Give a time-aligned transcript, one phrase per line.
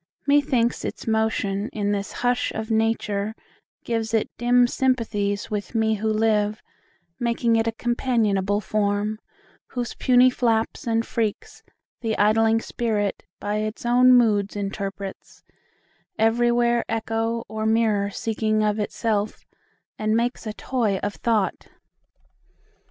[0.25, 3.35] Methinks, its motion in this hush of nature
[3.83, 6.59] Gives it dim sympathies with me who live,
[7.19, 9.19] Making it a companionable form,
[9.67, 11.61] Whose puny flaps and freaks
[11.99, 15.43] the idling Spirit By its own moods interprets,
[16.17, 19.45] every where Echo or mirror seeking of itself,
[19.99, 21.67] And makes a toy of Thought.